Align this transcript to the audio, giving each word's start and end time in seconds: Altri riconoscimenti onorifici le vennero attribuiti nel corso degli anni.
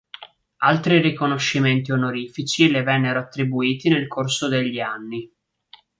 Altri 0.63 0.99
riconoscimenti 0.99 1.91
onorifici 1.91 2.71
le 2.71 2.81
vennero 2.81 3.19
attribuiti 3.19 3.87
nel 3.87 4.07
corso 4.07 4.47
degli 4.47 4.79
anni. 4.79 5.31